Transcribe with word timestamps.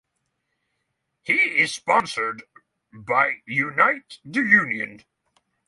He 1.21 1.33
is 1.61 1.75
sponsored 1.75 2.41
by 2.91 3.33
Unite 3.45 4.17
the 4.25 4.39
Union. 4.41 5.01